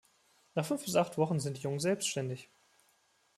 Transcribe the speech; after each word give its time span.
Nach 0.55 0.65
fünf 0.65 0.83
bis 0.85 0.95
acht 0.95 1.19
Wochen 1.19 1.39
sind 1.39 1.57
die 1.57 1.61
Jungen 1.61 1.79
selbständig. 1.79 2.49